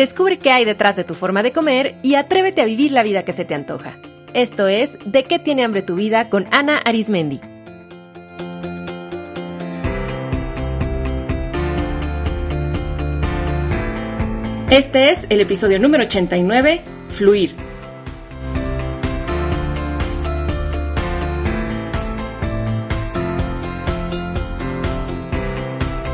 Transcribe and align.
Descubre 0.00 0.38
qué 0.38 0.50
hay 0.50 0.64
detrás 0.64 0.96
de 0.96 1.04
tu 1.04 1.14
forma 1.14 1.42
de 1.42 1.52
comer 1.52 1.96
y 2.02 2.14
atrévete 2.14 2.62
a 2.62 2.64
vivir 2.64 2.90
la 2.90 3.02
vida 3.02 3.22
que 3.22 3.34
se 3.34 3.44
te 3.44 3.54
antoja. 3.54 3.98
Esto 4.32 4.66
es 4.66 4.96
De 5.04 5.24
qué 5.24 5.38
tiene 5.38 5.62
hambre 5.62 5.82
tu 5.82 5.94
vida 5.94 6.30
con 6.30 6.46
Ana 6.52 6.78
Arismendi. 6.78 7.38
Este 14.70 15.10
es 15.10 15.26
el 15.28 15.38
episodio 15.42 15.78
número 15.78 16.04
89, 16.04 16.80
Fluir. 17.10 17.54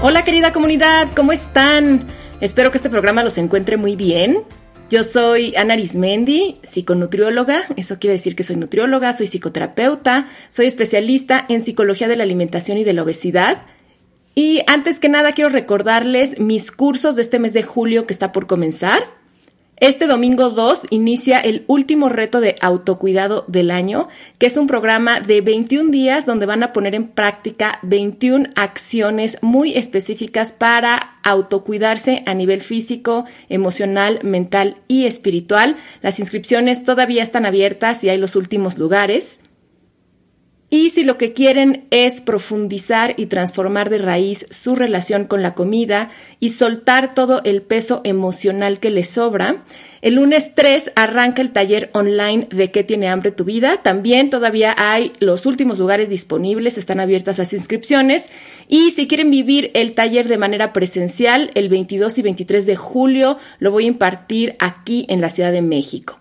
Hola 0.03 0.25
querida 0.25 0.51
comunidad, 0.51 1.07
¿cómo 1.15 1.31
están? 1.31 2.16
Espero 2.41 2.71
que 2.71 2.77
este 2.79 2.91
programa 2.91 3.25
los 3.25 3.39
encuentre 3.39 3.77
muy 3.77 3.97
bien. 3.97 4.43
Yo 4.91 5.03
soy 5.03 5.57
Ana 5.57 5.75
Arismendi, 5.75 6.61
psiconutrióloga, 6.63 7.65
eso 7.77 7.99
quiere 7.99 8.13
decir 8.13 8.37
que 8.37 8.45
soy 8.45 8.57
nutrióloga, 8.57 9.13
soy 9.13 9.27
psicoterapeuta, 9.27 10.29
soy 10.49 10.67
especialista 10.67 11.45
en 11.49 11.61
psicología 11.61 12.07
de 12.07 12.17
la 12.17 12.23
alimentación 12.23 12.79
y 12.79 12.85
de 12.85 12.93
la 12.93 13.03
obesidad 13.03 13.63
y 14.39 14.61
antes 14.67 15.01
que 15.01 15.09
nada 15.09 15.33
quiero 15.33 15.49
recordarles 15.49 16.39
mis 16.39 16.71
cursos 16.71 17.17
de 17.17 17.23
este 17.23 17.39
mes 17.39 17.55
de 17.55 17.63
julio 17.63 18.07
que 18.07 18.13
está 18.13 18.33
por 18.33 18.47
comenzar. 18.47 19.03
Este 19.79 20.07
domingo 20.07 20.49
2 20.49 20.87
inicia 20.89 21.39
el 21.39 21.65
último 21.67 22.09
reto 22.09 22.41
de 22.41 22.55
autocuidado 22.63 23.45
del 23.47 23.71
año, 23.71 24.09
que 24.39 24.47
es 24.47 24.57
un 24.57 24.67
programa 24.67 25.21
de 25.21 25.43
21 25.43 25.91
días 25.91 26.25
donde 26.25 26.47
van 26.47 26.63
a 26.63 26.73
poner 26.73 26.95
en 26.95 27.09
práctica 27.09 27.79
21 27.83 28.49
acciones 28.57 29.37
muy 29.43 29.75
específicas 29.77 30.55
para 30.55 31.17
autocuidarse 31.23 32.23
a 32.25 32.33
nivel 32.33 32.63
físico, 32.63 33.27
emocional, 33.51 34.21
mental 34.23 34.79
y 34.89 35.05
espiritual. 35.05 35.77
Las 36.01 36.21
inscripciones 36.21 36.83
todavía 36.83 37.23
están 37.23 37.45
abiertas 37.45 38.03
y 38.03 38.09
hay 38.09 38.17
los 38.17 38.35
últimos 38.35 38.79
lugares. 38.79 39.41
Y 40.69 40.91
si 40.91 41.05
lo 41.05 41.17
que 41.17 41.33
quieren 41.33 41.87
es 41.91 42.21
profundizar 42.21 43.15
y 43.17 43.27
transformar 43.27 43.89
de 43.89 43.99
raíz 43.99 44.47
su 44.51 44.75
relación 44.75 45.25
con 45.25 45.41
la 45.41 45.55
comida 45.55 46.11
y 46.41 46.49
soltar 46.49 47.15
todo 47.15 47.41
el 47.45 47.63
peso 47.63 48.01
emocional 48.03 48.81
que 48.81 48.91
les 48.91 49.09
sobra, 49.09 49.63
el 50.03 50.15
lunes 50.17 50.57
3 50.57 50.93
arranca 50.97 51.41
el 51.41 51.53
taller 51.53 51.91
online 51.93 52.49
de 52.51 52.73
qué 52.73 52.83
tiene 52.83 53.09
hambre 53.09 53.31
tu 53.31 53.45
vida. 53.45 53.81
También 53.83 54.29
todavía 54.29 54.75
hay 54.77 55.13
los 55.21 55.47
últimos 55.47 55.79
lugares 55.79 56.09
disponibles, 56.09 56.79
están 56.79 56.99
abiertas 56.99 57.39
las 57.39 57.53
inscripciones. 57.53 58.27
Y 58.67 58.91
si 58.91 59.07
quieren 59.07 59.31
vivir 59.31 59.71
el 59.75 59.95
taller 59.95 60.27
de 60.27 60.37
manera 60.37 60.73
presencial, 60.73 61.53
el 61.55 61.69
22 61.69 62.19
y 62.19 62.23
23 62.23 62.67
de 62.67 62.77
julio 62.77 63.39
lo 63.61 63.71
voy 63.71 63.85
a 63.85 63.89
impartir 63.89 64.57
aquí 64.59 65.07
en 65.09 65.21
la 65.21 65.29
Ciudad 65.29 65.53
de 65.53 65.63
México. 65.63 66.19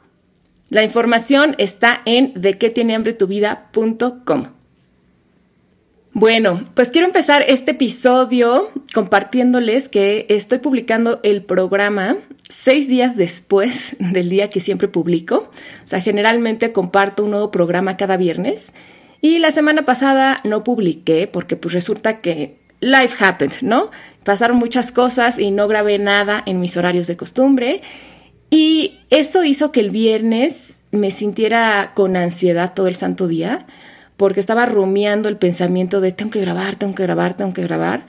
La 0.76 0.84
información 0.84 1.56
está 1.58 2.02
en 2.04 2.34
de 2.36 2.58
qué 2.58 2.70
tiene 2.70 2.96
hambre 2.96 3.14
tu 3.14 3.28
vida.com. 3.28 4.48
Bueno, 6.12 6.70
pues 6.74 6.90
quiero 6.90 7.08
empezar 7.08 7.46
este 7.48 7.72
episodio 7.72 8.72
compartiéndoles 8.94 9.88
que 9.88 10.26
estoy 10.28 10.58
publicando 10.58 11.22
el 11.24 11.46
programa 11.46 12.18
seis 12.50 12.90
días 12.90 13.16
después 13.16 13.96
del 14.00 14.28
día 14.28 14.50
que 14.50 14.60
siempre 14.60 14.90
publico. 14.90 15.50
O 15.86 15.88
sea, 15.88 16.02
generalmente 16.02 16.74
comparto 16.74 17.24
un 17.24 17.32
nuevo 17.32 17.52
programa 17.52 17.96
cada 17.96 18.18
viernes. 18.18 18.74
Y 19.22 19.40
la 19.40 19.52
semana 19.52 19.86
pasada 19.86 20.42
no 20.44 20.66
publiqué 20.66 21.28
porque 21.28 21.56
pues 21.56 21.74
resulta 21.74 22.20
que 22.20 22.58
life 22.82 23.24
happened, 23.24 23.62
¿no? 23.62 23.92
Pasaron 24.26 24.58
muchas 24.58 24.92
cosas 24.92 25.40
y 25.40 25.52
no 25.52 25.70
grabé 25.70 26.00
nada 26.00 26.44
en 26.46 26.60
mis 26.60 26.76
horarios 26.76 27.08
de 27.08 27.16
costumbre. 27.16 27.82
Y 28.50 29.00
eso 29.10 29.44
hizo 29.44 29.72
que 29.72 29.80
el 29.80 29.90
viernes 29.90 30.82
me 30.92 31.12
sintiera 31.12 31.92
con 31.96 32.16
ansiedad 32.16 32.74
todo 32.74 32.88
el 32.88 32.96
santo 32.96 33.28
día, 33.28 33.66
porque 34.18 34.40
estaba 34.40 34.66
rumiando 34.66 35.30
el 35.30 35.38
pensamiento 35.38 36.02
de 36.02 36.12
tengo 36.12 36.32
que 36.32 36.42
grabar, 36.42 36.76
tengo 36.76 36.96
que 36.96 37.04
grabar, 37.04 37.36
tengo 37.36 37.54
que 37.54 37.64
grabar. 37.64 38.06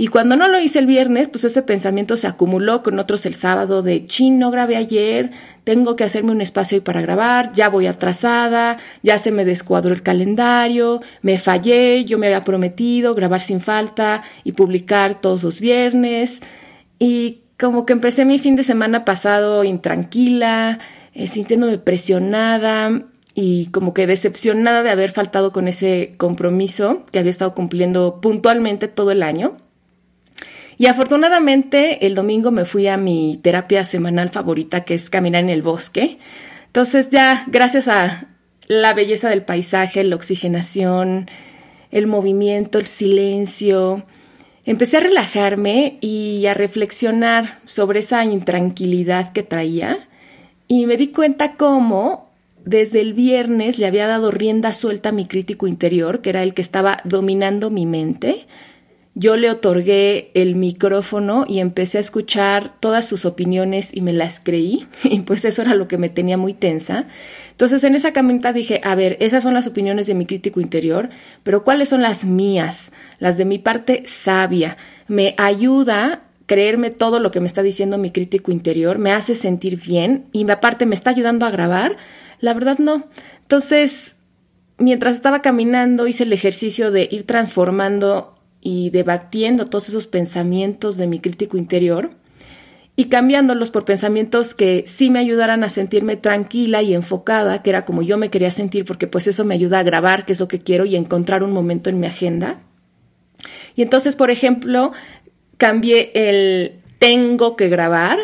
Y 0.00 0.06
cuando 0.06 0.34
no 0.34 0.48
lo 0.48 0.58
hice 0.58 0.78
el 0.78 0.86
viernes, 0.86 1.28
pues 1.28 1.44
ese 1.44 1.60
pensamiento 1.60 2.16
se 2.16 2.26
acumuló 2.26 2.82
con 2.82 2.98
otros 2.98 3.26
el 3.26 3.34
sábado 3.34 3.82
de, 3.82 4.06
chin, 4.06 4.38
no 4.38 4.50
grabé 4.50 4.76
ayer, 4.76 5.30
tengo 5.62 5.94
que 5.94 6.04
hacerme 6.04 6.32
un 6.32 6.40
espacio 6.40 6.76
ahí 6.76 6.80
para 6.80 7.02
grabar, 7.02 7.52
ya 7.52 7.68
voy 7.68 7.86
atrasada, 7.86 8.78
ya 9.02 9.18
se 9.18 9.30
me 9.30 9.44
descuadró 9.44 9.92
el 9.92 10.02
calendario, 10.02 11.02
me 11.20 11.38
fallé, 11.38 12.06
yo 12.06 12.16
me 12.16 12.28
había 12.28 12.44
prometido 12.44 13.14
grabar 13.14 13.42
sin 13.42 13.60
falta 13.60 14.22
y 14.42 14.52
publicar 14.52 15.20
todos 15.20 15.42
los 15.42 15.60
viernes. 15.60 16.40
Y 16.98 17.39
como 17.60 17.84
que 17.84 17.92
empecé 17.92 18.24
mi 18.24 18.38
fin 18.38 18.56
de 18.56 18.64
semana 18.64 19.04
pasado 19.04 19.64
intranquila, 19.64 20.78
eh, 21.12 21.26
sintiéndome 21.26 21.76
presionada 21.76 23.02
y 23.34 23.66
como 23.66 23.92
que 23.92 24.06
decepcionada 24.06 24.82
de 24.82 24.90
haber 24.90 25.10
faltado 25.10 25.52
con 25.52 25.68
ese 25.68 26.12
compromiso 26.16 27.04
que 27.12 27.18
había 27.18 27.30
estado 27.30 27.54
cumpliendo 27.54 28.20
puntualmente 28.22 28.88
todo 28.88 29.10
el 29.10 29.22
año. 29.22 29.58
Y 30.78 30.86
afortunadamente 30.86 32.06
el 32.06 32.14
domingo 32.14 32.50
me 32.50 32.64
fui 32.64 32.86
a 32.86 32.96
mi 32.96 33.38
terapia 33.42 33.84
semanal 33.84 34.30
favorita, 34.30 34.84
que 34.84 34.94
es 34.94 35.10
caminar 35.10 35.42
en 35.42 35.50
el 35.50 35.60
bosque. 35.60 36.18
Entonces 36.66 37.10
ya, 37.10 37.44
gracias 37.48 37.88
a 37.88 38.28
la 38.68 38.94
belleza 38.94 39.28
del 39.28 39.42
paisaje, 39.42 40.02
la 40.02 40.16
oxigenación, 40.16 41.28
el 41.90 42.06
movimiento, 42.06 42.78
el 42.78 42.86
silencio, 42.86 44.06
empecé 44.64 44.98
a 44.98 45.00
relajarme 45.00 45.98
y 46.00 46.46
a 46.46 46.54
reflexionar 46.54 47.60
sobre 47.64 48.00
esa 48.00 48.24
intranquilidad 48.24 49.32
que 49.32 49.42
traía 49.42 50.08
y 50.68 50.86
me 50.86 50.96
di 50.96 51.08
cuenta 51.08 51.56
cómo 51.56 52.30
desde 52.64 53.00
el 53.00 53.14
viernes 53.14 53.78
le 53.78 53.86
había 53.86 54.06
dado 54.06 54.30
rienda 54.30 54.72
suelta 54.72 55.08
a 55.08 55.12
mi 55.12 55.26
crítico 55.26 55.66
interior, 55.66 56.20
que 56.20 56.30
era 56.30 56.42
el 56.42 56.54
que 56.54 56.62
estaba 56.62 57.00
dominando 57.04 57.70
mi 57.70 57.86
mente. 57.86 58.46
Yo 59.14 59.36
le 59.36 59.50
otorgué 59.50 60.30
el 60.34 60.54
micrófono 60.54 61.44
y 61.48 61.58
empecé 61.58 61.98
a 61.98 62.00
escuchar 62.00 62.78
todas 62.78 63.06
sus 63.06 63.24
opiniones 63.24 63.90
y 63.92 64.02
me 64.02 64.12
las 64.12 64.38
creí, 64.38 64.86
y 65.04 65.20
pues 65.20 65.44
eso 65.44 65.62
era 65.62 65.74
lo 65.74 65.88
que 65.88 65.98
me 65.98 66.08
tenía 66.08 66.36
muy 66.36 66.54
tensa. 66.54 67.06
Entonces 67.50 67.82
en 67.84 67.96
esa 67.96 68.12
caminata 68.12 68.52
dije, 68.52 68.80
a 68.84 68.94
ver, 68.94 69.16
esas 69.20 69.42
son 69.42 69.54
las 69.54 69.66
opiniones 69.66 70.06
de 70.06 70.14
mi 70.14 70.26
crítico 70.26 70.60
interior, 70.60 71.10
pero 71.42 71.64
¿cuáles 71.64 71.88
son 71.88 72.02
las 72.02 72.24
mías? 72.24 72.92
Las 73.18 73.36
de 73.36 73.44
mi 73.44 73.58
parte 73.58 74.04
sabia. 74.06 74.76
Me 75.08 75.34
ayuda 75.38 76.22
creerme 76.46 76.90
todo 76.90 77.20
lo 77.20 77.30
que 77.30 77.38
me 77.38 77.46
está 77.46 77.62
diciendo 77.62 77.96
mi 77.96 78.10
crítico 78.10 78.50
interior, 78.50 78.98
me 78.98 79.12
hace 79.12 79.36
sentir 79.36 79.80
bien 79.80 80.26
y 80.32 80.50
aparte 80.50 80.84
me 80.84 80.96
está 80.96 81.10
ayudando 81.10 81.46
a 81.46 81.50
grabar. 81.52 81.96
La 82.40 82.54
verdad 82.54 82.78
no. 82.78 83.06
Entonces, 83.42 84.16
mientras 84.76 85.14
estaba 85.14 85.42
caminando, 85.42 86.08
hice 86.08 86.24
el 86.24 86.32
ejercicio 86.32 86.90
de 86.90 87.06
ir 87.08 87.24
transformando 87.24 88.39
y 88.60 88.90
debatiendo 88.90 89.66
todos 89.66 89.88
esos 89.88 90.06
pensamientos 90.06 90.96
de 90.96 91.06
mi 91.06 91.20
crítico 91.20 91.56
interior 91.56 92.10
y 92.96 93.06
cambiándolos 93.06 93.70
por 93.70 93.86
pensamientos 93.86 94.54
que 94.54 94.84
sí 94.86 95.08
me 95.08 95.20
ayudaran 95.20 95.64
a 95.64 95.70
sentirme 95.70 96.16
tranquila 96.16 96.82
y 96.82 96.92
enfocada, 96.92 97.62
que 97.62 97.70
era 97.70 97.84
como 97.86 98.02
yo 98.02 98.18
me 98.18 98.28
quería 98.28 98.50
sentir, 98.50 98.84
porque 98.84 99.06
pues 99.06 99.26
eso 99.26 99.44
me 99.44 99.54
ayuda 99.54 99.78
a 99.78 99.82
grabar, 99.82 100.26
que 100.26 100.32
es 100.32 100.40
lo 100.40 100.48
que 100.48 100.60
quiero, 100.60 100.84
y 100.84 100.96
encontrar 100.96 101.42
un 101.42 101.52
momento 101.52 101.88
en 101.88 101.98
mi 101.98 102.06
agenda. 102.06 102.60
Y 103.74 103.80
entonces, 103.80 104.16
por 104.16 104.30
ejemplo, 104.30 104.92
cambié 105.56 106.10
el 106.14 106.80
tengo 106.98 107.56
que 107.56 107.70
grabar 107.70 108.18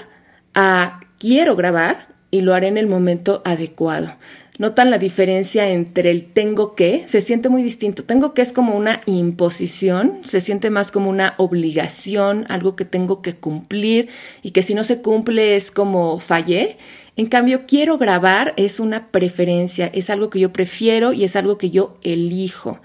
a 0.54 1.00
quiero 1.18 1.56
grabar 1.56 2.08
y 2.30 2.42
lo 2.42 2.53
haré 2.53 2.68
en 2.68 2.76
el 2.76 2.86
momento 2.86 3.41
adecuado. 3.47 4.14
¿Notan 4.59 4.91
la 4.91 4.99
diferencia 4.99 5.69
entre 5.69 6.11
el 6.11 6.25
tengo 6.25 6.75
que? 6.75 7.05
Se 7.06 7.21
siente 7.21 7.50
muy 7.50 7.62
distinto. 7.62 8.05
Tengo 8.05 8.33
que 8.33 8.41
es 8.41 8.53
como 8.55 8.75
una 8.75 9.03
imposición, 9.05 10.21
se 10.25 10.41
siente 10.41 10.71
más 10.71 10.91
como 10.91 11.11
una 11.11 11.34
obligación, 11.36 12.47
algo 12.48 12.75
que 12.75 12.86
tengo 12.86 13.21
que 13.21 13.36
cumplir 13.36 14.09
y 14.42 14.53
que 14.53 14.63
si 14.63 14.75
no 14.75 14.83
se 14.83 15.03
cumple 15.03 15.57
es 15.57 15.71
como 15.71 16.19
fallé. 16.21 16.78
En 17.16 17.27
cambio, 17.27 17.66
quiero 17.66 17.98
grabar 17.98 18.54
es 18.57 18.80
una 18.80 19.10
preferencia, 19.10 19.91
es 19.92 20.09
algo 20.09 20.30
que 20.30 20.41
yo 20.41 20.53
prefiero 20.54 21.13
y 21.13 21.25
es 21.25 21.36
algo 21.36 21.59
que 21.59 21.69
yo 21.69 21.98
elijo. 22.03 22.80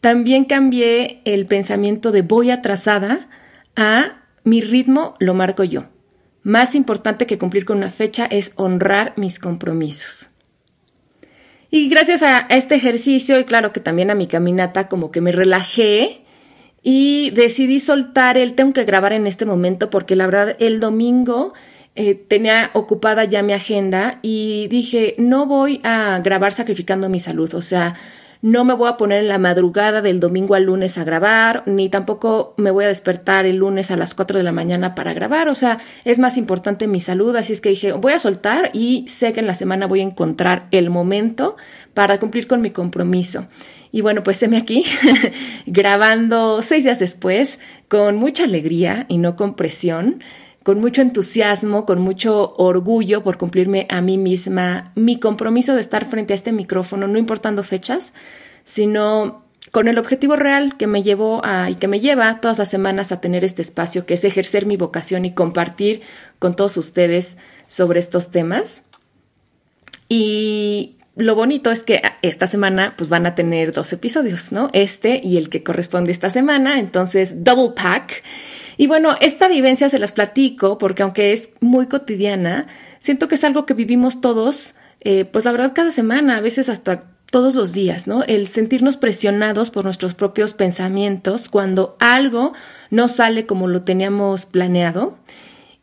También 0.00 0.44
cambié 0.44 1.22
el 1.24 1.46
pensamiento 1.46 2.12
de 2.12 2.22
voy 2.22 2.50
atrasada 2.50 3.28
a 3.74 4.22
mi 4.44 4.60
ritmo 4.60 5.14
lo 5.18 5.32
marco 5.32 5.64
yo. 5.64 5.86
Más 6.48 6.74
importante 6.74 7.26
que 7.26 7.36
cumplir 7.36 7.66
con 7.66 7.76
una 7.76 7.90
fecha 7.90 8.24
es 8.24 8.52
honrar 8.56 9.12
mis 9.16 9.38
compromisos. 9.38 10.30
Y 11.70 11.90
gracias 11.90 12.22
a 12.22 12.46
este 12.48 12.74
ejercicio 12.74 13.38
y 13.38 13.44
claro 13.44 13.70
que 13.74 13.80
también 13.80 14.10
a 14.10 14.14
mi 14.14 14.26
caminata 14.28 14.88
como 14.88 15.10
que 15.10 15.20
me 15.20 15.30
relajé 15.30 16.22
y 16.82 17.28
decidí 17.32 17.80
soltar 17.80 18.38
el 18.38 18.54
tengo 18.54 18.72
que 18.72 18.84
grabar 18.84 19.12
en 19.12 19.26
este 19.26 19.44
momento 19.44 19.90
porque 19.90 20.16
la 20.16 20.24
verdad 20.24 20.56
el 20.58 20.80
domingo 20.80 21.52
eh, 21.94 22.14
tenía 22.14 22.70
ocupada 22.72 23.24
ya 23.24 23.42
mi 23.42 23.52
agenda 23.52 24.18
y 24.22 24.68
dije 24.68 25.16
no 25.18 25.44
voy 25.44 25.82
a 25.84 26.18
grabar 26.24 26.52
sacrificando 26.52 27.10
mi 27.10 27.20
salud, 27.20 27.52
o 27.52 27.60
sea, 27.60 27.94
no 28.40 28.64
me 28.64 28.74
voy 28.74 28.88
a 28.88 28.96
poner 28.96 29.20
en 29.20 29.28
la 29.28 29.38
madrugada 29.38 30.00
del 30.00 30.20
domingo 30.20 30.54
al 30.54 30.64
lunes 30.64 30.96
a 30.96 31.04
grabar, 31.04 31.64
ni 31.66 31.88
tampoco 31.88 32.54
me 32.56 32.70
voy 32.70 32.84
a 32.84 32.88
despertar 32.88 33.46
el 33.46 33.56
lunes 33.56 33.90
a 33.90 33.96
las 33.96 34.14
4 34.14 34.38
de 34.38 34.44
la 34.44 34.52
mañana 34.52 34.94
para 34.94 35.12
grabar. 35.12 35.48
O 35.48 35.54
sea, 35.54 35.78
es 36.04 36.18
más 36.18 36.36
importante 36.36 36.86
mi 36.86 37.00
salud. 37.00 37.34
Así 37.34 37.52
es 37.52 37.60
que 37.60 37.70
dije, 37.70 37.92
voy 37.92 38.12
a 38.12 38.18
soltar 38.18 38.70
y 38.72 39.04
sé 39.08 39.32
que 39.32 39.40
en 39.40 39.46
la 39.46 39.54
semana 39.54 39.86
voy 39.86 40.00
a 40.00 40.04
encontrar 40.04 40.68
el 40.70 40.90
momento 40.90 41.56
para 41.94 42.18
cumplir 42.18 42.46
con 42.46 42.60
mi 42.60 42.70
compromiso. 42.70 43.48
Y 43.90 44.02
bueno, 44.02 44.22
pues 44.22 44.46
me 44.48 44.58
aquí 44.58 44.84
grabando 45.66 46.62
seis 46.62 46.84
días 46.84 46.98
después 46.98 47.58
con 47.88 48.16
mucha 48.16 48.44
alegría 48.44 49.06
y 49.08 49.18
no 49.18 49.34
con 49.34 49.56
presión 49.56 50.22
con 50.68 50.80
mucho 50.80 51.00
entusiasmo, 51.00 51.86
con 51.86 51.98
mucho 51.98 52.54
orgullo 52.58 53.24
por 53.24 53.38
cumplirme 53.38 53.86
a 53.88 54.02
mí 54.02 54.18
misma 54.18 54.92
mi 54.96 55.18
compromiso 55.18 55.74
de 55.74 55.80
estar 55.80 56.04
frente 56.04 56.34
a 56.34 56.36
este 56.36 56.52
micrófono, 56.52 57.08
no 57.08 57.16
importando 57.16 57.62
fechas, 57.62 58.12
sino 58.64 59.46
con 59.70 59.88
el 59.88 59.96
objetivo 59.96 60.36
real 60.36 60.76
que 60.76 60.86
me 60.86 61.02
llevó 61.02 61.40
a, 61.42 61.70
y 61.70 61.76
que 61.76 61.88
me 61.88 62.00
lleva 62.00 62.42
todas 62.42 62.58
las 62.58 62.68
semanas 62.68 63.12
a 63.12 63.20
tener 63.22 63.46
este 63.46 63.62
espacio, 63.62 64.04
que 64.04 64.12
es 64.12 64.24
ejercer 64.24 64.66
mi 64.66 64.76
vocación 64.76 65.24
y 65.24 65.32
compartir 65.32 66.02
con 66.38 66.54
todos 66.54 66.76
ustedes 66.76 67.38
sobre 67.66 67.98
estos 67.98 68.30
temas. 68.30 68.82
Y 70.10 70.98
lo 71.16 71.34
bonito 71.34 71.70
es 71.70 71.82
que 71.82 72.02
esta 72.20 72.46
semana 72.46 72.92
pues 72.94 73.08
van 73.08 73.24
a 73.24 73.34
tener 73.34 73.72
dos 73.72 73.90
episodios, 73.94 74.52
¿no? 74.52 74.68
Este 74.74 75.18
y 75.24 75.38
el 75.38 75.48
que 75.48 75.62
corresponde 75.62 76.12
esta 76.12 76.28
semana, 76.28 76.78
entonces 76.78 77.42
double 77.42 77.72
pack. 77.74 78.22
Y 78.78 78.86
bueno, 78.86 79.16
esta 79.20 79.48
vivencia 79.48 79.90
se 79.90 79.98
las 79.98 80.12
platico 80.12 80.78
porque 80.78 81.02
aunque 81.02 81.32
es 81.32 81.50
muy 81.60 81.86
cotidiana, 81.86 82.68
siento 83.00 83.26
que 83.28 83.34
es 83.34 83.42
algo 83.44 83.66
que 83.66 83.74
vivimos 83.74 84.20
todos, 84.20 84.76
eh, 85.00 85.24
pues 85.24 85.44
la 85.44 85.52
verdad 85.52 85.72
cada 85.74 85.90
semana, 85.90 86.36
a 86.36 86.40
veces 86.40 86.68
hasta 86.68 87.02
todos 87.30 87.56
los 87.56 87.72
días, 87.72 88.06
¿no? 88.06 88.22
El 88.22 88.46
sentirnos 88.46 88.96
presionados 88.96 89.70
por 89.70 89.84
nuestros 89.84 90.14
propios 90.14 90.54
pensamientos 90.54 91.48
cuando 91.48 91.96
algo 91.98 92.52
no 92.90 93.08
sale 93.08 93.46
como 93.46 93.66
lo 93.66 93.82
teníamos 93.82 94.46
planeado. 94.46 95.18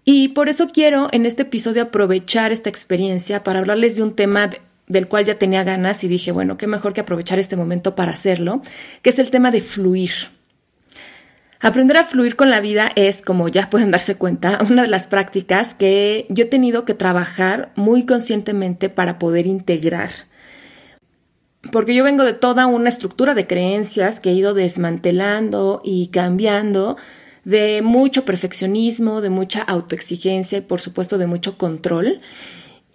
Y 0.05 0.29
por 0.29 0.47
eso 0.47 0.69
quiero 0.71 1.09
en 1.11 1.25
este 1.25 1.43
episodio 1.43 1.83
aprovechar 1.83 2.53
esta 2.53 2.69
experiencia 2.69 3.43
para 3.43 3.59
hablarles 3.59 3.97
de 3.97 4.03
un 4.03 4.15
tema 4.15 4.49
del 4.87 5.07
cual 5.09 5.25
ya 5.25 5.37
tenía 5.37 5.65
ganas 5.65 6.03
y 6.05 6.07
dije, 6.07 6.31
bueno, 6.31 6.57
qué 6.57 6.67
mejor 6.67 6.93
que 6.93 7.01
aprovechar 7.01 7.39
este 7.39 7.57
momento 7.57 7.93
para 7.95 8.13
hacerlo, 8.13 8.61
que 9.01 9.09
es 9.09 9.19
el 9.19 9.31
tema 9.31 9.51
de 9.51 9.61
fluir. 9.61 10.34
Aprender 11.65 11.97
a 11.97 12.03
fluir 12.03 12.35
con 12.35 12.51
la 12.51 12.59
vida 12.59 12.91
es, 12.95 13.23
como 13.23 13.47
ya 13.47 13.71
pueden 13.71 13.89
darse 13.89 14.13
cuenta, 14.13 14.59
una 14.69 14.83
de 14.83 14.87
las 14.87 15.07
prácticas 15.07 15.73
que 15.73 16.27
yo 16.29 16.43
he 16.43 16.47
tenido 16.47 16.85
que 16.85 16.93
trabajar 16.93 17.71
muy 17.75 18.05
conscientemente 18.05 18.87
para 18.87 19.17
poder 19.17 19.47
integrar. 19.47 20.11
Porque 21.71 21.95
yo 21.95 22.03
vengo 22.03 22.23
de 22.23 22.33
toda 22.33 22.67
una 22.67 22.89
estructura 22.89 23.33
de 23.33 23.47
creencias 23.47 24.19
que 24.19 24.29
he 24.29 24.33
ido 24.33 24.53
desmantelando 24.53 25.81
y 25.83 26.09
cambiando, 26.09 26.97
de 27.45 27.81
mucho 27.81 28.25
perfeccionismo, 28.25 29.21
de 29.21 29.31
mucha 29.31 29.63
autoexigencia 29.63 30.59
y 30.59 30.61
por 30.61 30.79
supuesto 30.79 31.17
de 31.17 31.25
mucho 31.25 31.57
control. 31.57 32.21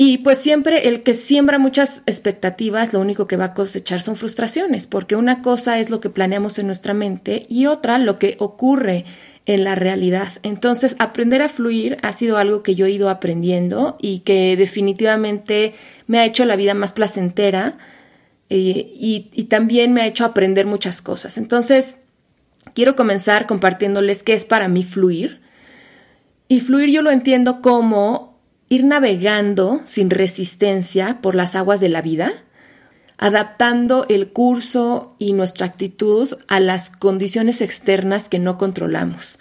Y 0.02 0.16
pues 0.16 0.38
siempre 0.38 0.88
el 0.88 1.02
que 1.02 1.12
siembra 1.12 1.58
muchas 1.58 2.04
expectativas, 2.06 2.94
lo 2.94 3.00
único 3.00 3.26
que 3.26 3.36
va 3.36 3.44
a 3.44 3.52
cosechar 3.52 4.00
son 4.00 4.16
frustraciones, 4.16 4.86
porque 4.86 5.14
una 5.14 5.42
cosa 5.42 5.78
es 5.78 5.90
lo 5.90 6.00
que 6.00 6.08
planeamos 6.08 6.58
en 6.58 6.64
nuestra 6.64 6.94
mente 6.94 7.42
y 7.50 7.66
otra 7.66 7.98
lo 7.98 8.18
que 8.18 8.36
ocurre 8.38 9.04
en 9.44 9.62
la 9.62 9.74
realidad. 9.74 10.28
Entonces, 10.42 10.96
aprender 11.00 11.42
a 11.42 11.50
fluir 11.50 11.98
ha 12.00 12.12
sido 12.12 12.38
algo 12.38 12.62
que 12.62 12.74
yo 12.74 12.86
he 12.86 12.92
ido 12.92 13.10
aprendiendo 13.10 13.98
y 14.00 14.20
que 14.20 14.56
definitivamente 14.56 15.74
me 16.06 16.18
ha 16.18 16.24
hecho 16.24 16.46
la 16.46 16.56
vida 16.56 16.72
más 16.72 16.92
placentera 16.92 17.76
eh, 18.48 18.90
y, 18.94 19.28
y 19.34 19.44
también 19.44 19.92
me 19.92 20.00
ha 20.00 20.06
hecho 20.06 20.24
aprender 20.24 20.64
muchas 20.64 21.02
cosas. 21.02 21.36
Entonces, 21.36 21.96
quiero 22.72 22.96
comenzar 22.96 23.46
compartiéndoles 23.46 24.22
qué 24.22 24.32
es 24.32 24.46
para 24.46 24.66
mí 24.66 24.82
fluir. 24.82 25.42
Y 26.48 26.60
fluir 26.60 26.88
yo 26.88 27.02
lo 27.02 27.10
entiendo 27.10 27.60
como 27.60 28.29
ir 28.70 28.84
navegando 28.84 29.82
sin 29.84 30.08
resistencia 30.08 31.20
por 31.20 31.34
las 31.34 31.54
aguas 31.56 31.80
de 31.80 31.90
la 31.90 32.00
vida, 32.00 32.32
adaptando 33.18 34.06
el 34.08 34.30
curso 34.30 35.16
y 35.18 35.34
nuestra 35.34 35.66
actitud 35.66 36.38
a 36.48 36.60
las 36.60 36.88
condiciones 36.88 37.60
externas 37.60 38.30
que 38.30 38.38
no 38.38 38.56
controlamos. 38.56 39.38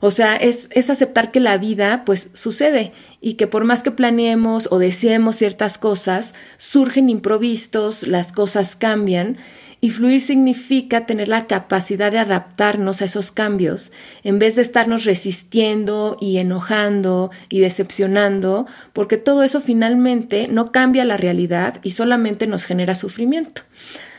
O 0.00 0.10
sea, 0.10 0.36
es, 0.36 0.68
es, 0.72 0.90
aceptar 0.90 1.30
que 1.30 1.40
la 1.40 1.56
vida 1.56 2.02
pues 2.04 2.30
sucede 2.34 2.92
y 3.22 3.34
que 3.34 3.46
por 3.46 3.64
más 3.64 3.82
que 3.82 3.92
planeemos 3.92 4.68
o 4.70 4.78
deseemos 4.78 5.36
ciertas 5.36 5.78
cosas, 5.78 6.34
surgen 6.58 7.08
improvistos, 7.08 8.06
las 8.06 8.32
cosas 8.32 8.76
cambian 8.76 9.38
y 9.84 9.90
fluir 9.90 10.22
significa 10.22 11.04
tener 11.04 11.28
la 11.28 11.46
capacidad 11.46 12.10
de 12.10 12.18
adaptarnos 12.18 13.02
a 13.02 13.04
esos 13.04 13.30
cambios, 13.30 13.92
en 14.22 14.38
vez 14.38 14.56
de 14.56 14.62
estarnos 14.62 15.04
resistiendo 15.04 16.16
y 16.22 16.38
enojando 16.38 17.30
y 17.50 17.60
decepcionando, 17.60 18.66
porque 18.94 19.18
todo 19.18 19.42
eso 19.42 19.60
finalmente 19.60 20.48
no 20.48 20.72
cambia 20.72 21.04
la 21.04 21.18
realidad 21.18 21.80
y 21.82 21.90
solamente 21.90 22.46
nos 22.46 22.64
genera 22.64 22.94
sufrimiento. 22.94 23.60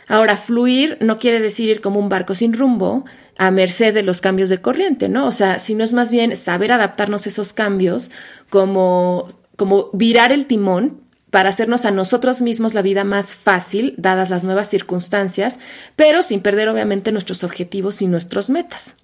Ahora, 0.08 0.38
fluir 0.38 1.00
no 1.02 1.18
quiere 1.18 1.40
decir 1.40 1.68
ir 1.68 1.82
como 1.82 2.00
un 2.00 2.10
barco 2.10 2.36
sin 2.36 2.54
rumbo, 2.54 3.04
a 3.40 3.50
merced 3.50 3.92
de 3.92 4.04
los 4.04 4.22
cambios 4.22 4.50
de 4.50 4.60
corriente, 4.60 5.10
¿no? 5.10 5.26
O 5.26 5.32
sea, 5.32 5.58
sino 5.58 5.84
es 5.84 5.94
más 5.94 6.12
bien 6.12 6.38
saber 6.38 6.74
adaptarnos 6.74 7.26
a 7.26 7.30
esos 7.30 7.54
cambios, 7.54 8.12
como, 8.52 9.28
como 9.56 9.90
virar 9.94 10.32
el 10.32 10.46
timón 10.46 11.05
para 11.36 11.50
hacernos 11.50 11.84
a 11.84 11.92
nosotros 11.92 12.42
mismos 12.42 12.74
la 12.74 12.82
vida 12.82 13.04
más 13.04 13.36
fácil, 13.36 13.94
dadas 13.98 14.30
las 14.30 14.46
nuevas 14.46 14.70
circunstancias, 14.70 15.60
pero 15.98 16.24
sin 16.24 16.40
perder 16.40 16.70
obviamente 16.70 17.12
nuestros 17.12 17.44
objetivos 17.44 18.02
y 18.02 18.08
nuestros 18.08 18.50
metas. 18.50 18.96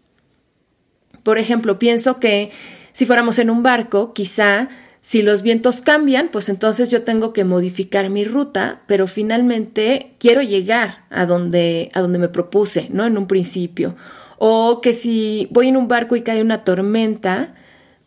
Por 1.24 1.39
ejemplo, 1.39 1.78
pienso 1.78 2.22
que 2.22 2.51
si 2.94 3.06
fuéramos 3.06 3.38
en 3.38 3.50
un 3.50 3.63
barco, 3.63 4.13
quizá 4.13 4.69
si 5.01 5.24
los 5.24 5.42
vientos 5.42 5.81
cambian, 5.81 6.30
pues 6.31 6.48
entonces 6.48 6.89
yo 6.89 7.01
tengo 7.04 7.33
que 7.33 7.44
modificar 7.44 8.10
mi 8.10 8.24
ruta, 8.24 8.84
pero 8.88 9.07
finalmente 9.07 10.13
quiero 10.18 10.42
llegar 10.42 11.04
a 11.10 11.25
donde, 11.25 11.89
a 11.94 12.00
donde 12.00 12.18
me 12.18 12.30
propuse, 12.30 12.88
¿no? 12.92 13.06
En 13.06 13.18
un 13.18 13.27
principio. 13.27 13.98
O 14.38 14.80
que 14.80 14.94
si 14.94 15.50
voy 15.51 15.68
en 15.68 15.75
un 15.75 15.89
barco 15.89 16.16
y 16.16 16.22
cae 16.22 16.42
una 16.42 16.63
tormenta, 16.63 17.56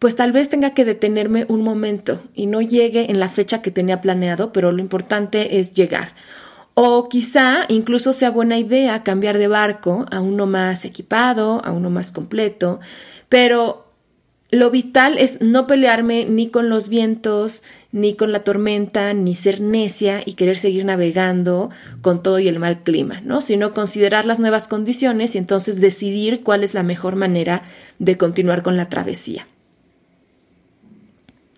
pues 0.05 0.17
tal 0.17 0.33
vez 0.33 0.51
tenga 0.51 0.73
que 0.73 0.85
detenerme 0.85 1.47
un 1.49 1.62
momento 1.62 2.21
y 2.35 2.45
no 2.45 2.61
llegue 2.61 3.11
en 3.11 3.19
la 3.19 3.31
fecha 3.31 3.62
que 3.62 3.71
tenía 3.71 4.03
planeado, 4.03 4.53
pero 4.53 4.71
lo 4.71 4.83
importante 4.83 5.59
es 5.59 5.73
llegar. 5.73 6.15
O 6.75 7.09
quizá 7.09 7.65
incluso 7.71 8.12
sea 8.12 8.31
buena 8.31 8.59
idea 8.59 9.03
cambiar 9.03 9.39
de 9.39 9.49
barco 9.49 10.05
a 10.11 10.21
uno 10.21 10.45
más 10.45 10.85
equipado, 10.85 11.65
a 11.65 11.73
uno 11.73 11.89
más 11.89 12.12
completo, 12.12 12.81
pero 13.31 13.94
lo 14.51 14.70
vital 14.70 15.17
es 15.17 15.41
no 15.41 15.67
pelearme 15.67 16.27
ni 16.27 16.49
con 16.49 16.69
los 16.69 16.91
vientos, 16.91 17.63
ni 17.91 18.13
con 18.13 18.31
la 18.31 18.44
tormenta, 18.44 19.15
ni 19.15 19.34
ser 19.34 19.63
necia 19.63 20.20
y 20.23 20.34
querer 20.34 20.58
seguir 20.58 20.84
navegando 20.84 21.70
con 22.03 22.23
todo 22.23 22.39
y 22.41 22.49
el 22.49 22.58
mal 22.58 22.82
clima, 22.82 23.23
¿no? 23.23 23.41
Sino 23.41 23.73
considerar 23.73 24.27
las 24.27 24.39
nuevas 24.39 24.69
condiciones 24.69 25.34
y 25.34 25.39
entonces 25.39 25.81
decidir 25.81 26.43
cuál 26.43 26.63
es 26.63 26.75
la 26.75 26.82
mejor 26.82 27.17
manera 27.17 27.63
de 27.99 28.19
continuar 28.19 28.63
con 28.63 28.77
la 28.77 28.91
travesía. 28.91 29.46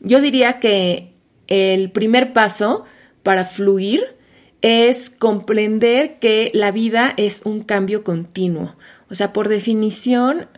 Yo 0.00 0.20
diría 0.20 0.58
que 0.60 1.12
el 1.46 1.90
primer 1.90 2.32
paso 2.32 2.84
para 3.22 3.44
fluir 3.44 4.02
es 4.62 5.10
comprender 5.10 6.18
que 6.18 6.50
la 6.54 6.72
vida 6.72 7.14
es 7.16 7.42
un 7.44 7.62
cambio 7.62 8.02
continuo. 8.04 8.76
O 9.10 9.14
sea, 9.14 9.32
por 9.32 9.48
definición, 9.48 10.48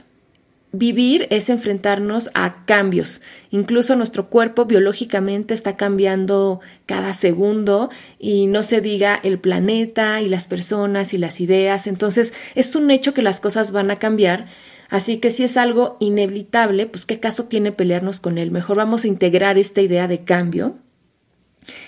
vivir 0.73 1.27
es 1.31 1.49
enfrentarnos 1.49 2.31
a 2.35 2.65
cambios. 2.65 3.23
Incluso 3.51 3.97
nuestro 3.97 4.29
cuerpo 4.29 4.67
biológicamente 4.67 5.55
está 5.55 5.77
cambiando 5.77 6.61
cada 6.87 7.15
segundo 7.15 7.91
y 8.19 8.47
no 8.47 8.63
se 8.63 8.81
diga 8.81 9.19
el 9.23 9.39
planeta 9.39 10.21
y 10.21 10.29
las 10.29 10.47
personas 10.47 11.15
y 11.15 11.19
las 11.19 11.41
ideas. 11.41 11.87
Entonces, 11.87 12.33
es 12.55 12.75
un 12.77 12.91
hecho 12.91 13.15
que 13.15 13.23
las 13.23 13.41
cosas 13.41 13.73
van 13.73 13.91
a 13.91 13.99
cambiar 13.99 14.47
Así 14.89 15.19
que 15.19 15.31
si 15.31 15.45
es 15.45 15.57
algo 15.57 15.97
inevitable, 16.01 16.87
pues 16.87 17.05
qué 17.05 17.21
caso 17.21 17.45
tiene 17.45 17.73
pelearnos 17.73 18.21
con 18.21 18.39
él. 18.39 18.51
Mejor 18.51 18.79
vamos 18.79 19.05
a 19.05 19.09
integrar 19.09 19.59
esta 19.59 19.83
idea 19.83 20.09
de 20.09 20.25
cambio. 20.25 20.77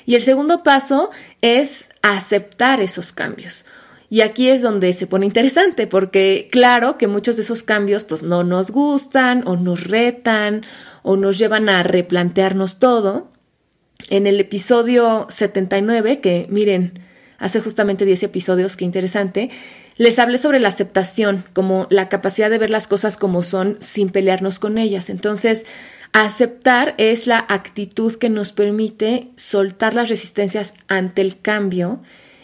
Y 0.04 0.14
el 0.14 0.22
segundo 0.22 0.62
paso 0.62 1.10
es 1.40 1.88
aceptar 2.02 2.80
esos 2.80 3.12
cambios. 3.12 3.64
Y 4.10 4.22
aquí 4.22 4.48
es 4.48 4.60
donde 4.60 4.92
se 4.92 5.06
pone 5.06 5.24
interesante, 5.24 5.86
porque 5.86 6.48
claro 6.50 6.98
que 6.98 7.06
muchos 7.06 7.36
de 7.36 7.42
esos 7.42 7.62
cambios 7.62 8.04
pues 8.04 8.22
no 8.24 8.42
nos 8.42 8.72
gustan 8.72 9.46
o 9.46 9.56
nos 9.56 9.84
retan 9.84 10.66
o 11.02 11.16
nos 11.16 11.38
llevan 11.38 11.68
a 11.68 11.82
replantearnos 11.84 12.80
todo. 12.80 13.30
En 14.10 14.26
el 14.26 14.40
episodio 14.40 15.26
79, 15.30 16.20
que 16.20 16.46
miren, 16.50 17.00
hace 17.38 17.60
justamente 17.60 18.04
10 18.04 18.24
episodios, 18.24 18.76
qué 18.76 18.84
interesante, 18.84 19.50
les 20.00 20.18
hablé 20.18 20.38
sobre 20.38 20.60
la 20.60 20.68
aceptación, 20.68 21.44
como 21.52 21.86
la 21.90 22.08
capacidad 22.08 22.48
de 22.48 22.56
ver 22.56 22.70
las 22.70 22.88
cosas 22.88 23.18
como 23.18 23.42
son 23.42 23.76
sin 23.80 24.08
pelearnos 24.08 24.58
con 24.58 24.78
ellas. 24.78 25.10
Entonces, 25.10 25.66
aceptar 26.14 26.94
es 26.96 27.26
la 27.26 27.44
actitud 27.46 28.14
que 28.14 28.30
nos 28.30 28.54
permite 28.54 29.28
soltar 29.36 29.92
las 29.92 30.08
resistencias 30.08 30.72
ante 30.88 31.20
el 31.20 31.38
cambio 31.38 32.00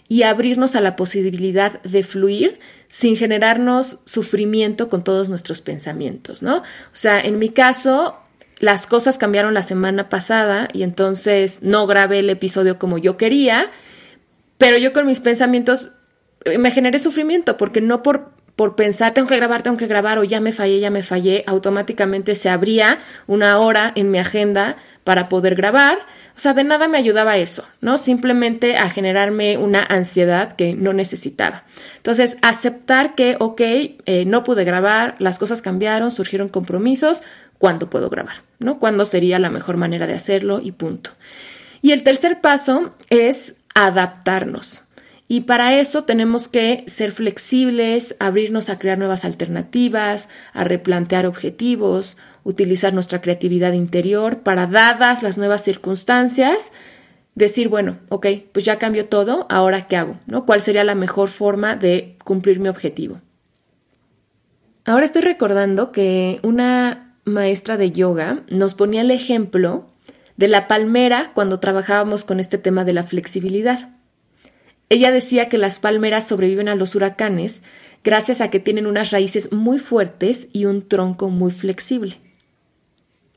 y 0.07 0.25
abrirnos 0.25 0.77
a 0.77 0.83
la 0.83 0.97
posibilidad 0.97 1.81
de 1.81 2.03
fluir 2.03 2.59
sin 2.89 3.17
generarnos 3.17 4.01
sufrimiento 4.05 4.91
con 4.91 5.03
todos 5.03 5.31
nuestros 5.31 5.63
pensamientos, 5.63 6.43
¿no? 6.43 6.59
O 6.59 6.63
sea, 6.93 7.19
en 7.23 7.39
mi 7.39 7.49
caso, 7.49 8.19
las 8.59 8.87
cosas 8.87 9.17
cambiaron 9.17 9.55
la 9.55 9.63
semana 9.63 10.11
pasada 10.11 10.69
y 10.75 10.83
entonces 10.83 11.63
no 11.63 11.87
grabé 11.87 12.19
el 12.19 12.29
episodio 12.29 12.79
como 12.79 12.99
yo 12.99 13.17
quería, 13.17 13.71
pero 14.59 14.77
yo 14.77 14.93
con 14.93 15.07
mis 15.07 15.21
pensamientos 15.21 15.93
me 16.59 16.71
generé 16.71 16.99
sufrimiento 16.99 17.57
porque 17.57 17.81
no 17.81 18.03
por, 18.03 18.31
por 18.57 18.77
pensar 18.77 19.15
tengo 19.15 19.29
que 19.29 19.37
grabar, 19.37 19.63
tengo 19.63 19.77
que 19.77 19.87
grabar 19.87 20.19
o 20.19 20.25
ya 20.25 20.41
me 20.41 20.53
fallé, 20.53 20.81
ya 20.81 20.91
me 20.91 21.03
fallé, 21.03 21.45
automáticamente 21.47 22.35
se 22.35 22.49
abría 22.49 22.99
una 23.27 23.59
hora 23.59 23.93
en 23.95 24.11
mi 24.11 24.19
agenda 24.19 24.77
para 25.05 25.29
poder 25.29 25.55
grabar. 25.55 25.99
O 26.37 26.39
sea, 26.39 26.53
de 26.53 26.65
nada 26.65 26.87
me 26.87 26.99
ayudaba 26.99 27.39
eso, 27.39 27.67
¿no? 27.81 27.97
Simplemente 27.97 28.77
a 28.77 28.91
generarme 28.91 29.57
una 29.57 29.83
ansiedad 29.83 30.55
que 30.55 30.75
no 30.75 30.93
necesitaba. 30.93 31.65
Entonces, 31.97 32.37
aceptar 32.43 33.15
que, 33.15 33.37
ok, 33.41 33.61
eh, 33.61 34.25
no 34.27 34.45
pude 34.45 34.65
grabar, 34.65 35.15
las 35.19 35.39
cosas 35.39 35.63
cambiaron, 35.63 36.11
surgieron 36.11 36.51
compromisos, 36.51 37.23
¿cuándo 37.57 37.89
puedo 37.89 38.11
grabar? 38.11 38.37
¿No? 38.59 38.79
¿Cuándo 38.79 39.07
sería 39.07 39.39
la 39.39 39.49
mejor 39.49 39.79
manera 39.79 40.07
de 40.07 40.13
hacerlo? 40.13 40.61
Y 40.63 40.73
punto. 40.73 41.11
Y 41.81 41.93
el 41.93 42.03
tercer 42.03 42.43
paso 42.43 42.95
es 43.09 43.57
adaptarnos. 43.75 44.83
Y 45.29 45.41
para 45.41 45.79
eso 45.79 46.05
tenemos 46.05 46.47
que 46.47 46.85
ser 46.87 47.11
flexibles, 47.11 48.15
abrirnos 48.21 48.71
a 48.71 48.79
crear 48.79 48.97
nuevas 48.97 49.25
alternativas, 49.25 50.29
a 50.53 50.63
replantear 50.63 51.27
objetivos, 51.27 52.17
utilizar 52.45 52.95
nuestra 52.95 53.21
creatividad 53.21 53.73
interior 53.73 54.41
para, 54.41 54.69
dadas 54.69 55.25
las 55.25 55.37
nuevas 55.37 55.65
circunstancias, 55.65 56.71
decir, 57.35 57.69
bueno, 57.69 57.99
ok, 58.09 58.27
pues 58.53 58.65
ya 58.65 58.79
cambió 58.79 59.07
todo, 59.07 59.47
ahora 59.51 59.89
qué 59.89 59.97
hago, 59.97 60.19
¿no? 60.27 60.47
¿Cuál 60.47 60.63
sería 60.63 60.85
la 60.85 60.95
mejor 60.95 61.29
forma 61.29 61.75
de 61.75 62.17
cumplir 62.25 62.61
mi 62.61 62.69
objetivo? 62.69 63.21
Ahora 64.85 65.05
estoy 65.05 65.23
recordando 65.23 65.91
que 65.91 66.39
una 66.45 67.17
maestra 67.25 67.77
de 67.77 67.91
yoga 67.91 68.45
nos 68.49 68.75
ponía 68.77 69.01
el 69.01 69.11
ejemplo 69.11 69.87
de 70.37 70.47
la 70.47 70.69
palmera 70.69 71.33
cuando 71.35 71.59
trabajábamos 71.59 72.23
con 72.23 72.39
este 72.39 72.59
tema 72.59 72.85
de 72.85 72.93
la 72.93 73.03
flexibilidad. 73.03 73.96
Ella 74.89 75.11
decía 75.11 75.49
que 75.49 75.59
las 75.59 75.79
palmeras 75.79 76.29
sobreviven 76.29 76.69
a 76.69 76.77
los 76.77 76.95
huracanes 76.95 77.63
gracias 78.05 78.41
a 78.41 78.51
que 78.51 78.61
tienen 78.61 78.87
unas 78.87 79.11
raíces 79.11 79.53
muy 79.53 79.79
fuertes 79.81 80.49
y 80.53 80.67
un 80.67 80.87
tronco 80.87 81.29
muy 81.29 81.51
flexible. 81.51 82.19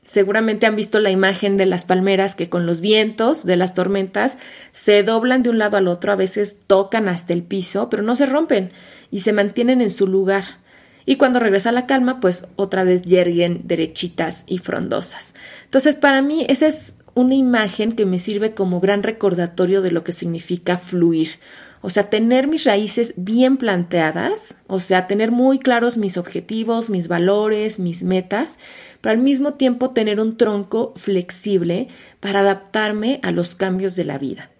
Seguramente 0.06 0.66
han 0.66 0.74
visto 0.74 0.98
la 0.98 1.10
imagen 1.10 1.56
de 1.56 1.66
las 1.66 1.84
palmeras 1.84 2.34
que 2.34 2.48
con 2.48 2.66
los 2.66 2.80
vientos 2.80 3.46
de 3.46 3.56
las 3.56 3.74
tormentas 3.74 4.38
se 4.72 5.02
doblan 5.02 5.42
de 5.42 5.50
un 5.50 5.58
lado 5.58 5.76
al 5.76 5.88
otro, 5.88 6.12
a 6.12 6.16
veces 6.16 6.58
tocan 6.66 7.08
hasta 7.08 7.32
el 7.32 7.42
piso, 7.42 7.88
pero 7.90 8.02
no 8.02 8.16
se 8.16 8.26
rompen 8.26 8.72
y 9.10 9.20
se 9.20 9.32
mantienen 9.32 9.80
en 9.82 9.90
su 9.90 10.06
lugar. 10.06 10.60
Y 11.06 11.16
cuando 11.16 11.40
regresa 11.40 11.72
la 11.72 11.86
calma, 11.86 12.20
pues 12.20 12.46
otra 12.56 12.84
vez 12.84 13.02
yerguen 13.02 13.62
derechitas 13.64 14.44
y 14.46 14.58
frondosas. 14.58 15.34
Entonces, 15.64 15.96
para 15.96 16.22
mí, 16.22 16.46
esa 16.48 16.68
es 16.68 16.98
una 17.14 17.34
imagen 17.34 17.92
que 17.92 18.06
me 18.06 18.18
sirve 18.18 18.54
como 18.54 18.80
gran 18.80 19.02
recordatorio 19.02 19.82
de 19.82 19.90
lo 19.90 20.04
que 20.04 20.12
significa 20.12 20.76
fluir. 20.76 21.38
O 21.82 21.88
sea, 21.88 22.10
tener 22.10 22.46
mis 22.46 22.64
raíces 22.64 23.14
bien 23.16 23.56
planteadas, 23.56 24.54
o 24.66 24.80
sea, 24.80 25.06
tener 25.06 25.30
muy 25.30 25.58
claros 25.58 25.96
mis 25.96 26.18
objetivos, 26.18 26.90
mis 26.90 27.08
valores, 27.08 27.78
mis 27.78 28.02
metas, 28.02 28.58
pero 29.00 29.12
al 29.12 29.18
mismo 29.18 29.54
tiempo 29.54 29.90
tener 29.90 30.20
un 30.20 30.36
tronco 30.36 30.92
flexible 30.96 31.88
para 32.20 32.40
adaptarme 32.40 33.18
a 33.22 33.32
los 33.32 33.54
cambios 33.54 33.96
de 33.96 34.04
la 34.04 34.18
vida. 34.18 34.50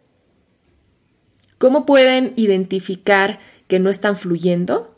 ¿Cómo 1.58 1.84
pueden 1.84 2.32
identificar 2.36 3.38
que 3.68 3.78
no 3.78 3.90
están 3.90 4.16
fluyendo? 4.16 4.89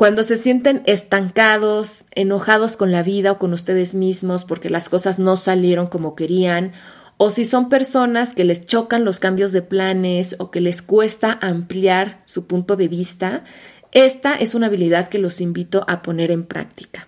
Cuando 0.00 0.24
se 0.24 0.38
sienten 0.38 0.82
estancados, 0.86 2.06
enojados 2.14 2.78
con 2.78 2.90
la 2.90 3.02
vida 3.02 3.32
o 3.32 3.38
con 3.38 3.52
ustedes 3.52 3.94
mismos 3.94 4.46
porque 4.46 4.70
las 4.70 4.88
cosas 4.88 5.18
no 5.18 5.36
salieron 5.36 5.88
como 5.88 6.14
querían, 6.14 6.72
o 7.18 7.30
si 7.30 7.44
son 7.44 7.68
personas 7.68 8.32
que 8.32 8.44
les 8.44 8.64
chocan 8.64 9.04
los 9.04 9.20
cambios 9.20 9.52
de 9.52 9.60
planes 9.60 10.36
o 10.38 10.50
que 10.50 10.62
les 10.62 10.80
cuesta 10.80 11.38
ampliar 11.42 12.22
su 12.24 12.46
punto 12.46 12.76
de 12.76 12.88
vista, 12.88 13.44
esta 13.92 14.34
es 14.36 14.54
una 14.54 14.68
habilidad 14.68 15.10
que 15.10 15.18
los 15.18 15.38
invito 15.42 15.84
a 15.86 16.00
poner 16.00 16.30
en 16.30 16.46
práctica. 16.46 17.06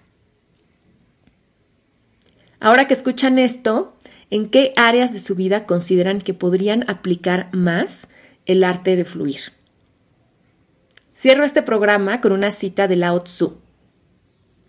Ahora 2.61 2.89
que 2.89 2.93
escuchan 2.93 3.39
esto, 3.39 3.97
¿en 4.29 4.51
qué 4.51 4.75
áreas 4.77 5.15
de 5.15 5.21
su 5.21 5.35
vida 5.35 5.65
consideran 5.65 6.21
que 6.21 6.35
podrían 6.35 6.85
aplicar 6.91 7.49
más 7.55 8.11
el 8.45 8.63
arte 8.65 8.97
de 8.97 9.07
fluir? 9.07 9.62
Cierro 11.23 11.45
este 11.45 11.63
programa 11.63 12.21
con 12.21 12.33
una 12.33 12.51
cita 12.51 12.89
de 12.89 12.97
Lao 12.97 13.23
Tzu. 13.23 13.59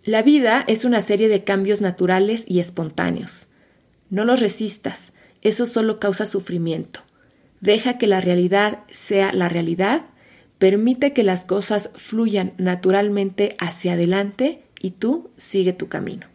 La 0.03 0.21
vida 0.21 0.63
es 0.67 0.85
una 0.85 1.01
serie 1.01 1.27
de 1.27 1.43
cambios 1.43 1.81
naturales 1.81 2.45
y 2.47 2.59
espontáneos. 2.59 3.47
No 4.11 4.23
los 4.23 4.39
resistas, 4.39 5.13
eso 5.41 5.65
solo 5.65 5.99
causa 5.99 6.27
sufrimiento. 6.27 6.99
Deja 7.59 7.97
que 7.97 8.05
la 8.05 8.21
realidad 8.21 8.83
sea 8.91 9.33
la 9.33 9.49
realidad, 9.49 10.05
permite 10.59 11.11
que 11.11 11.23
las 11.23 11.43
cosas 11.43 11.89
fluyan 11.95 12.53
naturalmente 12.59 13.55
hacia 13.57 13.93
adelante 13.93 14.61
y 14.79 14.91
tú 14.91 15.31
sigue 15.35 15.73
tu 15.73 15.87
camino. 15.87 16.27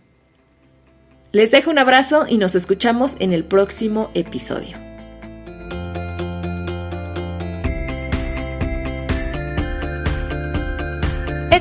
Les 1.30 1.52
dejo 1.52 1.70
un 1.70 1.78
abrazo 1.78 2.26
y 2.28 2.38
nos 2.38 2.56
escuchamos 2.56 3.14
en 3.20 3.32
el 3.32 3.44
próximo 3.44 4.10
episodio. 4.14 4.87